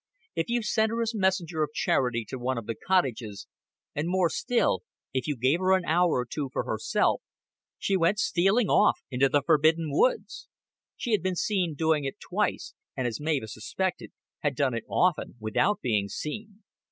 [0.33, 3.45] If you sent her as messenger of charity to one of the cottages,
[3.93, 4.81] and more still
[5.13, 7.21] if you gave her an hour or two for herself,
[7.77, 10.47] she went stealing off into the forbidden woods.
[10.95, 15.35] She had been seen doing it twice, and, as Mavis suspected, had done it often
[15.39, 16.63] without being seen.